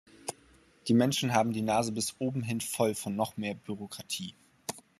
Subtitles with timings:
[0.87, 4.33] Die Menschen haben die Nase bis obenhin voll von noch mehr Bürokratie.